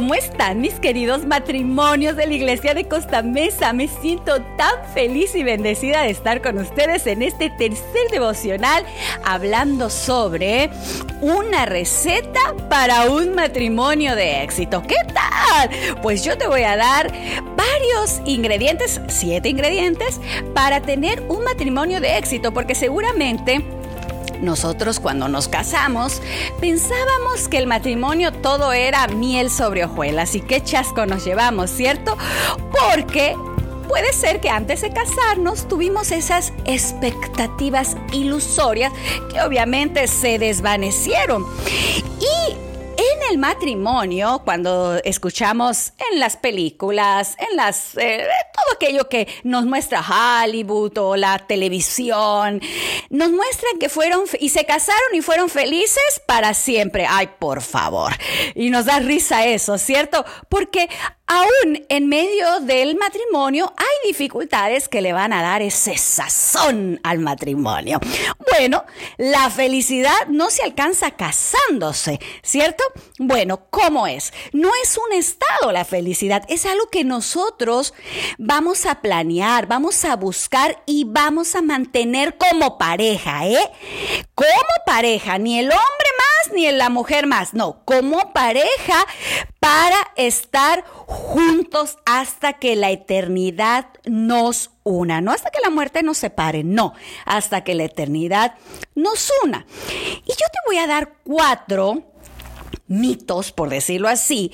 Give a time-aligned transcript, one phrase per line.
[0.00, 3.74] ¿Cómo están mis queridos matrimonios de la iglesia de Costa Mesa?
[3.74, 8.82] Me siento tan feliz y bendecida de estar con ustedes en este tercer devocional
[9.26, 10.70] hablando sobre
[11.20, 14.82] una receta para un matrimonio de éxito.
[14.88, 15.68] ¿Qué tal?
[16.00, 17.12] Pues yo te voy a dar
[17.54, 20.18] varios ingredientes, siete ingredientes,
[20.54, 23.62] para tener un matrimonio de éxito, porque seguramente
[24.40, 26.22] nosotros cuando nos casamos
[26.60, 32.16] pensábamos que el matrimonio todo era miel sobre hojuelas y qué chasco nos llevamos, ¿cierto?
[32.70, 33.36] Porque
[33.88, 38.92] puede ser que antes de casarnos tuvimos esas expectativas ilusorias
[39.32, 41.44] que obviamente se desvanecieron.
[42.20, 42.69] Y
[43.30, 50.02] el matrimonio, cuando escuchamos en las películas, en las eh, todo aquello que nos muestra
[50.02, 52.60] Hollywood o la televisión,
[53.10, 57.06] nos muestran que fueron y se casaron y fueron felices para siempre.
[57.08, 58.12] Ay, por favor.
[58.54, 60.24] Y nos da risa eso, ¿cierto?
[60.48, 60.88] Porque
[61.30, 67.20] aún en medio del matrimonio hay dificultades que le van a dar ese sazón al
[67.20, 68.00] matrimonio.
[68.50, 68.84] Bueno,
[69.16, 72.82] la felicidad no se alcanza casándose, ¿cierto?
[73.20, 74.32] Bueno, ¿cómo es?
[74.52, 77.94] No es un estado la felicidad, es algo que nosotros
[78.36, 83.70] vamos a planear, vamos a buscar y vamos a mantener como pareja, ¿eh?
[84.40, 89.04] Como pareja, ni el hombre más ni la mujer más, no, como pareja
[89.60, 96.16] para estar juntos hasta que la eternidad nos una, no hasta que la muerte nos
[96.16, 96.94] separe, no,
[97.26, 98.54] hasta que la eternidad
[98.94, 99.66] nos una.
[100.24, 102.02] Y yo te voy a dar cuatro
[102.86, 104.52] mitos, por decirlo así,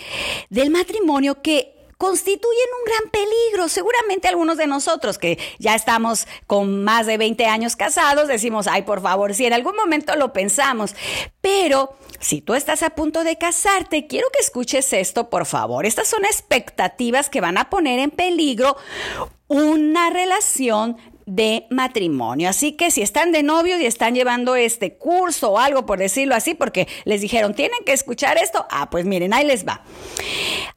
[0.50, 3.68] del matrimonio que constituyen un gran peligro.
[3.68, 8.82] Seguramente algunos de nosotros que ya estamos con más de 20 años casados decimos, ay,
[8.82, 10.94] por favor, si en algún momento lo pensamos.
[11.40, 15.86] Pero si tú estás a punto de casarte, quiero que escuches esto, por favor.
[15.86, 18.76] Estas son expectativas que van a poner en peligro
[19.48, 20.96] una relación
[21.26, 22.48] de matrimonio.
[22.48, 26.34] Así que si están de novio y están llevando este curso o algo por decirlo
[26.34, 29.82] así, porque les dijeron, tienen que escuchar esto, ah, pues miren, ahí les va.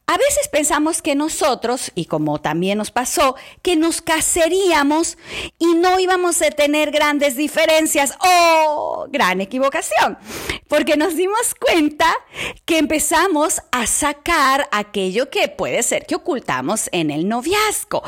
[0.09, 5.19] A veces pensamos que nosotros, y como también nos pasó, que nos casaríamos
[5.59, 8.17] y no íbamos a tener grandes diferencias.
[8.19, 9.05] ¡Oh!
[9.11, 10.17] Gran equivocación.
[10.67, 12.11] Porque nos dimos cuenta
[12.65, 18.01] que empezamos a sacar aquello que puede ser que ocultamos en el noviazgo.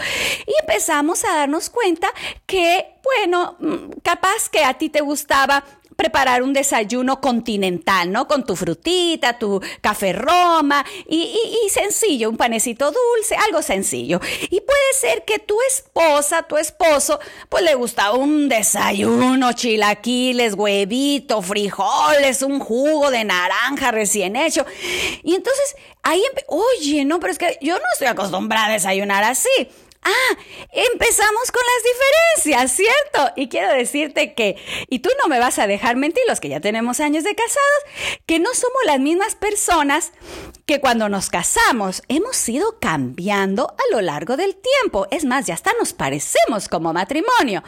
[0.48, 2.08] Y empezamos a darnos cuenta
[2.48, 5.64] que, bueno, mm, capaz que a ti te gustaba
[6.02, 8.28] preparar un desayuno continental, ¿no?
[8.28, 11.38] Con tu frutita, tu café Roma y,
[11.70, 14.20] sencillo, un panecito dulce, algo sencillo.
[14.50, 17.20] Y puede ser que tu esposa, tu esposo,
[17.50, 24.66] pues le gusta un desayuno, chilaquiles, huevito, frijoles, un jugo de naranja recién hecho.
[25.22, 29.70] Y entonces ahí, oye, no, pero es que yo no estoy acostumbrada a desayunar así.
[30.04, 30.38] Ah,
[30.72, 33.34] empezamos con las diferencias, ¿cierto?
[33.36, 34.56] Y quiero decirte que,
[34.90, 38.20] y tú no me vas a dejar mentir, los que ya tenemos años de casados,
[38.26, 40.12] que no somos las mismas personas
[40.66, 42.02] que cuando nos casamos.
[42.08, 45.08] Hemos ido cambiando a lo largo del tiempo.
[45.12, 47.64] Es más, ya hasta nos parecemos como matrimonio.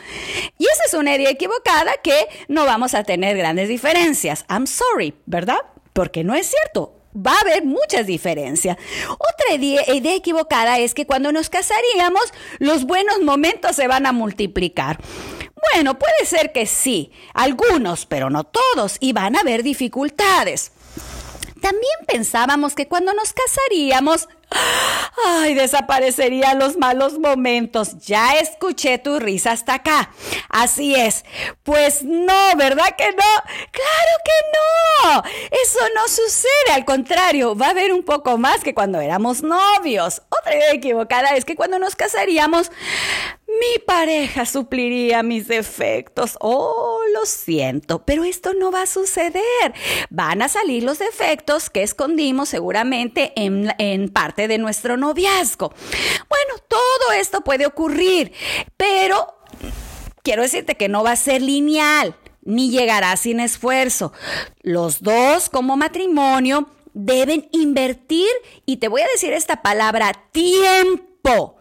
[0.58, 4.46] Y esa es una idea equivocada que no vamos a tener grandes diferencias.
[4.50, 5.60] I'm sorry, ¿verdad?
[5.94, 8.78] Porque no es cierto va a haber muchas diferencias.
[9.12, 15.00] Otra idea, equivocada es que cuando nos casaríamos, los buenos momentos se van a multiplicar.
[15.74, 20.72] Bueno, puede ser que sí, algunos, pero no todos, y van a haber dificultades.
[21.62, 24.28] También pensábamos que cuando nos casaríamos,
[25.26, 27.98] ay, desaparecerían los malos momentos.
[28.00, 30.12] Ya escuché tu risa hasta acá.
[30.50, 31.26] Así es.
[31.64, 33.44] Pues no, ¿verdad que no?
[33.72, 35.24] Claro que no.
[35.64, 36.74] Eso no sucede.
[36.74, 40.22] Al contrario, va a haber un poco más que cuando éramos novios.
[40.30, 42.72] Otra idea equivocada es que cuando nos casaríamos,
[43.94, 46.36] pareja supliría mis defectos.
[46.40, 49.74] Oh, lo siento, pero esto no va a suceder.
[50.10, 55.70] Van a salir los defectos que escondimos seguramente en, en parte de nuestro noviazgo.
[55.70, 58.34] Bueno, todo esto puede ocurrir,
[58.78, 59.36] pero
[60.24, 64.12] quiero decirte que no va a ser lineal ni llegará sin esfuerzo.
[64.64, 68.28] Los dos como matrimonio deben invertir,
[68.66, 71.53] y te voy a decir esta palabra, tiempo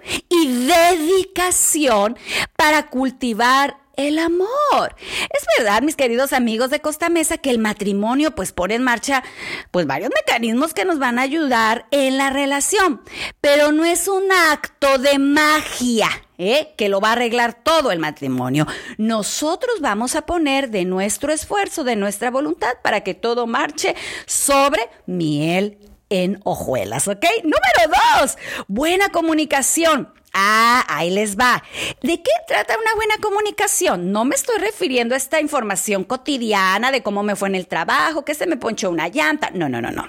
[2.57, 4.95] para cultivar el amor.
[5.31, 9.23] Es verdad, mis queridos amigos de Costa Mesa, que el matrimonio pues pone en marcha
[9.71, 13.03] pues varios mecanismos que nos van a ayudar en la relación,
[13.41, 16.09] pero no es un acto de magia.
[16.39, 16.75] ¿eh?
[16.77, 18.67] que lo va a arreglar todo el matrimonio.
[18.99, 23.95] Nosotros vamos a poner de nuestro esfuerzo, de nuestra voluntad, para que todo marche
[24.27, 25.79] sobre miel
[26.13, 27.25] en hojuelas, ¿ok?
[27.43, 28.37] Número dos,
[28.69, 30.13] buena comunicación.
[30.35, 31.63] Ah, ahí les va.
[32.03, 34.13] ¿De qué trata una buena comunicación?
[34.13, 38.27] No me estoy refiriendo a esta información cotidiana de cómo me fue en el trabajo,
[38.27, 39.51] que se me ponchó una llanta.
[39.55, 40.07] No, no, no, no.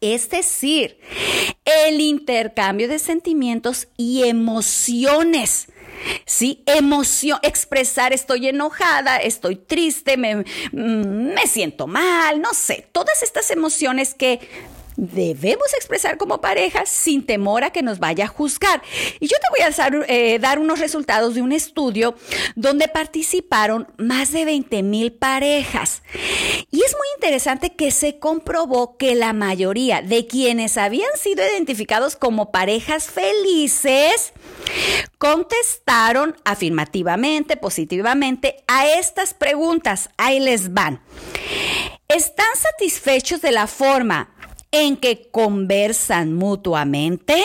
[0.00, 0.98] Es decir,
[1.64, 5.68] el intercambio de sentimientos y emociones.
[6.26, 13.22] Sí, emoción, expresar estoy enojada, estoy triste, me, mm, me siento mal, no sé, todas
[13.22, 14.40] estas emociones que
[14.96, 18.82] debemos expresar como pareja sin temor a que nos vaya a juzgar.
[19.20, 22.14] Y yo te voy a eh, dar, unos resultados de un estudio
[22.54, 26.02] donde participaron más de 20 mil parejas.
[26.70, 32.16] Y es muy interesante que se comprobó que la mayoría de quienes habían sido identificados
[32.16, 34.32] como parejas felices
[35.18, 40.10] contestaron afirmativamente, positivamente a estas preguntas.
[40.16, 41.00] Ahí les van.
[42.08, 44.31] ¿Están satisfechos de la forma
[44.72, 47.36] en que conversan mutuamente?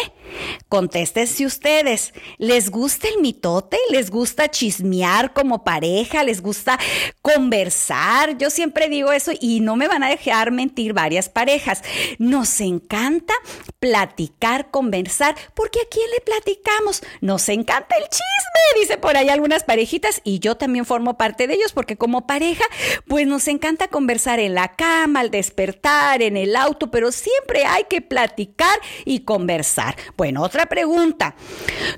[0.69, 2.13] Contéstense ustedes.
[2.37, 3.77] ¿Les gusta el mitote?
[3.89, 6.23] ¿Les gusta chismear como pareja?
[6.23, 6.79] ¿Les gusta
[7.21, 8.37] conversar?
[8.37, 11.83] Yo siempre digo eso y no me van a dejar mentir varias parejas.
[12.17, 13.33] Nos encanta
[13.79, 17.03] platicar, conversar, porque ¿a quién le platicamos?
[17.21, 21.55] Nos encanta el chisme, dice por ahí algunas parejitas y yo también formo parte de
[21.55, 22.65] ellos porque como pareja,
[23.07, 27.83] pues nos encanta conversar en la cama, al despertar, en el auto, pero siempre hay
[27.85, 29.95] que platicar y conversar.
[30.15, 31.35] Bueno, otra pregunta.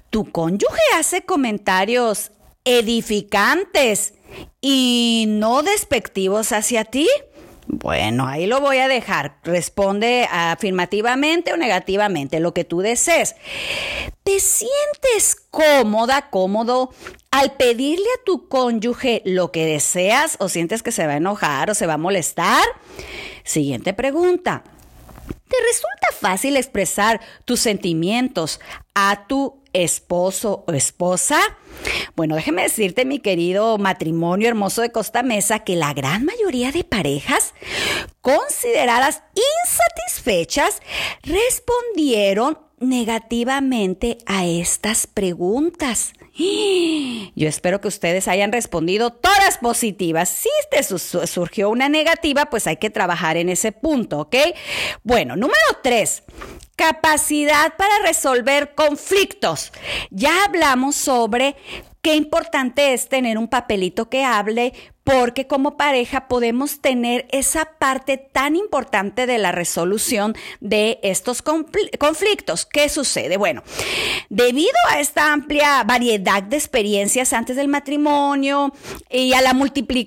[0.09, 2.31] ¿Tu cónyuge hace comentarios
[2.65, 4.13] edificantes
[4.61, 7.07] y no despectivos hacia ti?
[7.71, 9.37] Bueno, ahí lo voy a dejar.
[9.43, 13.35] Responde afirmativamente o negativamente, lo que tú desees.
[14.23, 16.91] ¿Te sientes cómoda, cómodo
[17.29, 21.69] al pedirle a tu cónyuge lo que deseas o sientes que se va a enojar
[21.69, 22.63] o se va a molestar?
[23.43, 24.63] Siguiente pregunta.
[25.49, 28.59] ¿Te resulta fácil expresar tus sentimientos
[28.93, 31.39] a tu esposo o esposa?
[32.15, 36.83] Bueno, déjeme decirte, mi querido matrimonio hermoso de Costa Mesa, que la gran mayoría de
[36.83, 37.55] parejas
[38.21, 39.23] consideradas
[39.65, 40.81] insatisfechas
[41.23, 46.13] respondieron negativamente a estas preguntas.
[47.35, 50.29] Yo espero que ustedes hayan respondido todas positivas.
[50.29, 54.35] Si te surgió una negativa, pues hay que trabajar en ese punto, ¿ok?
[55.03, 56.23] Bueno, número tres,
[56.75, 59.73] capacidad para resolver conflictos.
[60.11, 61.55] Ya hablamos sobre
[62.01, 64.73] qué importante es tener un papelito que hable
[65.09, 72.67] porque como pareja podemos tener esa parte tan importante de la resolución de estos conflictos.
[72.67, 73.37] ¿Qué sucede?
[73.37, 73.63] Bueno,
[74.29, 78.71] debido a esta amplia variedad de experiencias antes del matrimonio
[79.09, 79.55] y a la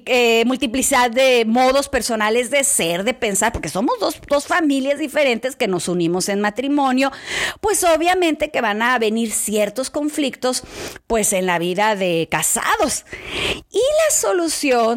[0.07, 5.57] eh, multiplicidad de modos personales de ser, de pensar, porque somos dos, dos familias diferentes
[5.57, 7.11] que nos unimos en matrimonio,
[7.61, 10.63] pues obviamente que van a venir ciertos conflictos
[11.09, 13.05] pues en la vida de casados.
[13.69, 14.92] Y la solución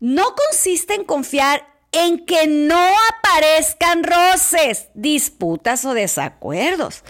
[0.00, 2.78] no consiste en confiar en que no
[3.08, 7.04] aparezcan roces, disputas o desacuerdos.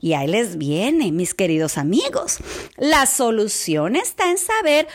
[0.00, 2.38] Y ahí les viene, mis queridos amigos.
[2.76, 4.88] La solución está en saber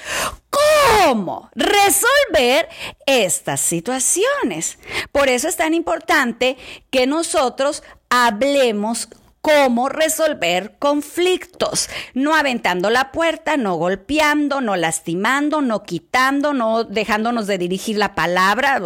[0.50, 2.68] cómo resolver
[3.06, 4.79] estas situaciones.
[5.12, 6.58] Por eso es tan importante
[6.89, 9.10] que nosotros hablemos
[9.46, 17.46] cómo resolver conflictos, no aventando la puerta, no golpeando, no lastimando, no quitando, no dejándonos
[17.46, 18.82] de dirigir la palabra,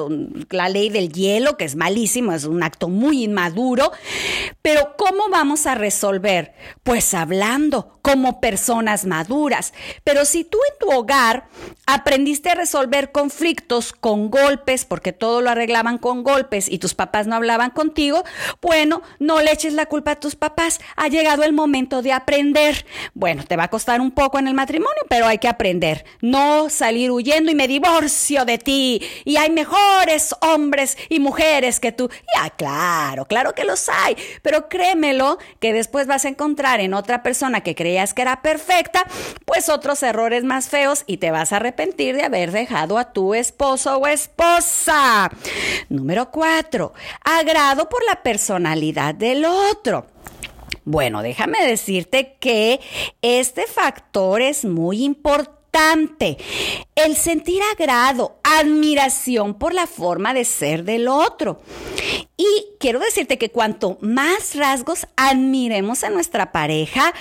[0.50, 3.94] la ley del hielo, que es malísimo, es un acto muy inmaduro,
[4.62, 6.54] pero ¿cómo vamos a resolver?
[6.84, 9.74] Pues hablando como personas maduras.
[10.04, 11.48] Pero si tú en tu hogar
[11.86, 17.28] aprendiste a resolver conflictos con golpes, porque todo lo arreglaban con golpes y tus papás
[17.28, 18.24] no hablaban contigo,
[18.62, 20.49] bueno, no le eches la culpa a tus papás
[20.96, 22.86] ha llegado el momento de aprender.
[23.13, 26.06] Bueno, te va a costar un poco en el matrimonio, pero hay que aprender.
[26.22, 29.01] No salir huyendo y me divorcio de ti.
[29.25, 32.10] Y hay mejores hombres y mujeres que tú.
[32.36, 34.18] Ya, claro, claro que los hay.
[34.41, 39.06] Pero créemelo que después vas a encontrar en otra persona que creías que era perfecta,
[39.46, 43.34] pues otros errores más feos y te vas a arrepentir de haber dejado a tu
[43.34, 45.29] esposo o esposa.
[45.89, 50.06] Número cuatro, agrado por la personalidad del otro.
[50.86, 52.80] Bueno, déjame decirte que
[53.22, 56.38] este factor es muy importante.
[56.96, 61.62] El sentir agrado, admiración por la forma de ser del otro.
[62.38, 62.46] Y
[62.80, 67.14] quiero decirte que cuanto más rasgos admiremos a nuestra pareja,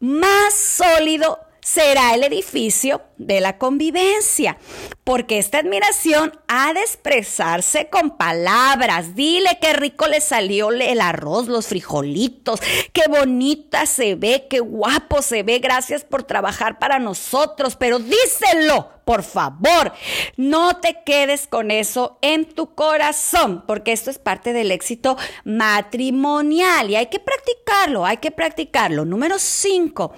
[0.00, 4.58] más sólido será el edificio de la convivencia,
[5.04, 9.14] porque esta admiración ha de expresarse con palabras.
[9.14, 12.60] Dile qué rico le salió el arroz, los frijolitos,
[12.92, 18.94] qué bonita se ve, qué guapo se ve, gracias por trabajar para nosotros, pero díselo
[19.04, 19.92] por favor,
[20.38, 26.88] no te quedes con eso en tu corazón, porque esto es parte del éxito matrimonial
[26.88, 29.04] y hay que practicarlo, hay que practicarlo.
[29.04, 30.14] Número cinco,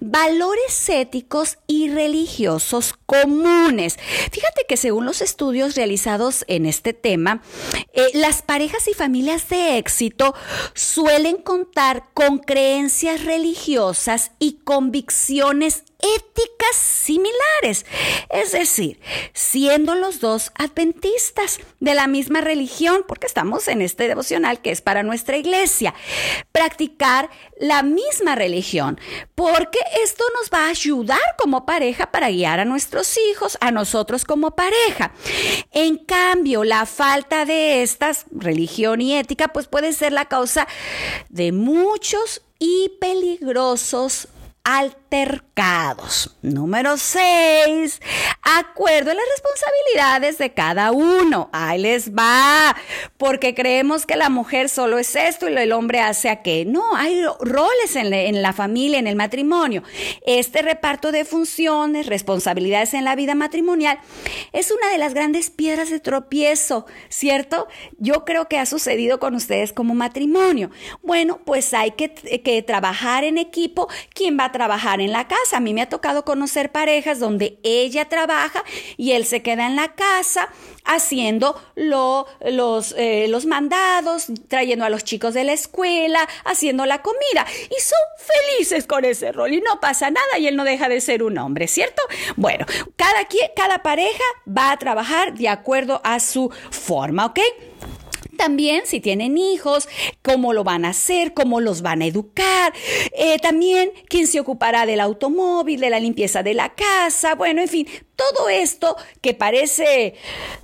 [0.00, 2.27] valores éticos y religiosos
[3.06, 3.98] comunes.
[4.30, 7.42] Fíjate que según los estudios realizados en este tema,
[7.92, 10.34] eh, las parejas y familias de éxito
[10.74, 17.84] suelen contar con creencias religiosas y convicciones éticas similares.
[18.30, 19.00] Es decir,
[19.32, 24.80] siendo los dos adventistas de la misma religión, porque estamos en este devocional que es
[24.80, 25.94] para nuestra iglesia,
[26.52, 29.00] practicar la misma religión,
[29.34, 34.24] porque esto nos va a ayudar como pareja para guiar a nuestros hijos, a nosotros
[34.24, 35.12] como pareja.
[35.72, 40.68] En cambio, la falta de estas, religión y ética, pues puede ser la causa
[41.28, 44.28] de muchos y peligrosos
[44.68, 46.36] altercados.
[46.42, 48.00] Número 6.
[48.42, 51.48] Acuerdo las responsabilidades de cada uno.
[51.54, 52.76] Ahí les va.
[53.16, 56.70] Porque creemos que la mujer solo es esto y el hombre hace aquello.
[56.70, 59.82] No, hay roles en, la familia, en el matrimonio.
[60.26, 63.98] Este reparto de funciones, responsabilidades en la vida matrimonial,
[64.52, 67.68] es una de las grandes piedras de tropiezo, ¿cierto?
[67.96, 70.70] Yo creo que ha sucedido con ustedes como matrimonio.
[71.02, 73.88] Bueno, pues hay que, que trabajar en equipo.
[74.12, 75.58] ¿Quién va a trabajar en la casa.
[75.58, 78.64] A mí me ha tocado conocer parejas donde ella trabaja
[78.96, 80.48] y él se queda en la casa
[80.84, 87.46] haciendo los, eh, los mandados, trayendo a los chicos de la escuela, haciendo la comida.
[87.70, 87.98] Y son
[88.56, 91.38] felices con ese rol y no pasa nada y él no deja de ser un
[91.38, 92.02] hombre, ¿cierto?
[92.34, 97.38] Bueno, cada, cada pareja va a trabajar de acuerdo a su forma, ¿ok?
[98.36, 99.88] También si tienen hijos,
[100.22, 102.72] cómo lo van a hacer, cómo los van a educar.
[103.12, 107.34] Eh, también quién se ocupará del automóvil, de la limpieza de la casa.
[107.34, 110.14] Bueno, en fin, todo esto que parece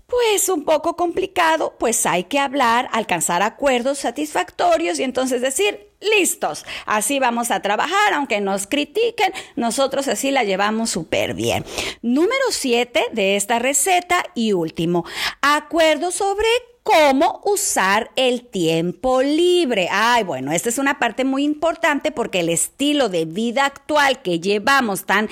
[0.06, 6.64] pues un poco complicado, pues hay que hablar, alcanzar acuerdos satisfactorios y entonces decir, listos,
[6.86, 11.64] así vamos a trabajar, aunque nos critiquen, nosotros así la llevamos súper bien.
[12.02, 15.04] Número 7 de esta receta y último,
[15.40, 16.46] acuerdo sobre
[16.84, 19.88] cómo usar el tiempo libre.
[19.90, 24.38] Ay, bueno, esta es una parte muy importante porque el estilo de vida actual que
[24.38, 25.28] llevamos tan...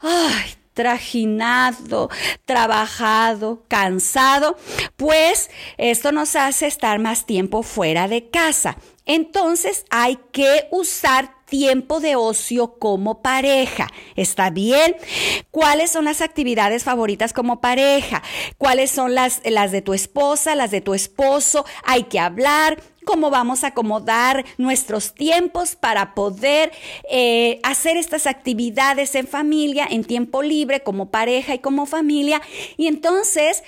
[0.00, 2.08] Ay, trajinado,
[2.46, 4.56] trabajado, cansado,
[4.96, 8.76] pues esto nos hace estar más tiempo fuera de casa.
[9.04, 13.86] Entonces hay que usar tiempo de ocio como pareja.
[14.16, 14.96] ¿Está bien?
[15.50, 18.22] ¿Cuáles son las actividades favoritas como pareja?
[18.56, 21.66] ¿Cuáles son las, las de tu esposa, las de tu esposo?
[21.84, 26.72] Hay que hablar, cómo vamos a acomodar nuestros tiempos para poder
[27.10, 32.40] eh, hacer estas actividades en familia, en tiempo libre, como pareja y como familia.
[32.78, 33.62] Y entonces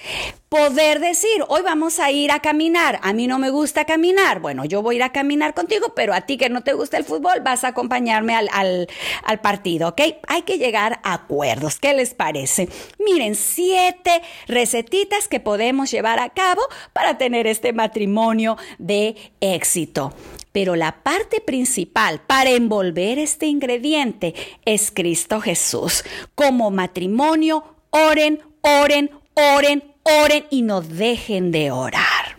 [0.55, 4.65] poder decir, hoy vamos a ir a caminar, a mí no me gusta caminar, bueno,
[4.65, 7.03] yo voy a ir a caminar contigo, pero a ti que no te gusta el
[7.03, 8.87] fútbol, vas a acompañarme al,
[9.25, 10.01] al partido, ¿ok?
[10.29, 12.69] Hay que llegar a acuerdos, ¿qué les parece?
[13.05, 20.15] Miren, siete recetitas que podemos llevar a cabo para tener este matrimonio de éxito.
[20.53, 24.35] Pero la parte principal para envolver este ingrediente
[24.65, 26.05] es Cristo Jesús.
[26.37, 32.39] Como matrimonio, oren, oren, oren, oren y no dejen de orar.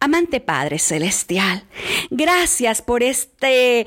[0.00, 1.64] Amante Padre Celestial,
[2.10, 3.86] gracias por este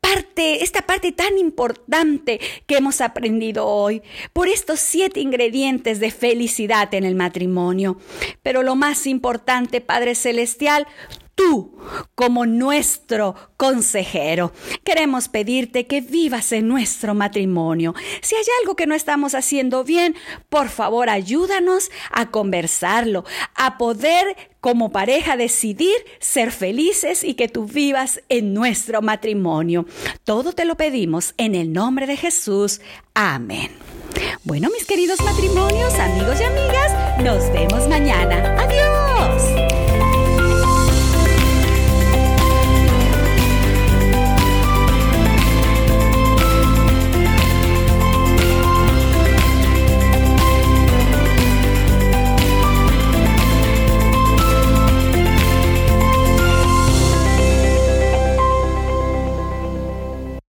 [0.00, 6.92] parte, esta parte tan importante que hemos aprendido hoy, por estos siete ingredientes de felicidad
[6.92, 7.98] en el matrimonio.
[8.42, 10.86] Pero lo más importante, Padre Celestial,
[11.34, 11.76] tú
[12.14, 14.52] como nuestro consejero.
[14.84, 17.94] Queremos pedirte que vivas en nuestro matrimonio.
[18.20, 20.14] Si hay algo que no estamos haciendo bien,
[20.48, 23.24] por favor ayúdanos a conversarlo,
[23.54, 29.86] a poder como pareja decidir ser felices y que tú vivas en nuestro matrimonio.
[30.24, 32.80] Todo te lo pedimos en el nombre de Jesús.
[33.14, 33.72] Amén.
[34.44, 38.56] Bueno, mis queridos matrimonios, amigos y amigas, nos vemos mañana.
[38.60, 39.61] Adiós.